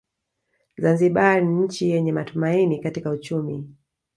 Zanzibar 0.81 1.41
ni 1.41 1.63
nchi 1.63 1.89
yenye 1.89 2.11
matumaini 2.11 2.79
katika 2.79 3.09
uchumi 3.11 3.69